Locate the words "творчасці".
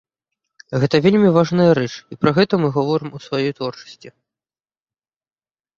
3.61-4.15